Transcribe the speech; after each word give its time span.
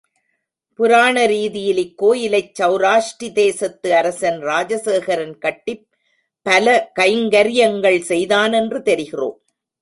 புராண 0.79 1.25
ரீதியில் 1.25 1.81
இக்கோயிலைச் 1.81 2.55
சௌராஷ்டிதேசத்து 2.59 3.89
அரசன் 3.91 4.39
ராஜசேகரன் 4.41 5.37
கட்டிப் 5.37 5.85
பல 6.45 6.91
கைங்கர்யங்கள் 6.99 7.99
செய்தான் 8.01 8.53
என்று 8.53 8.79
தெரிகிறோம். 8.79 9.37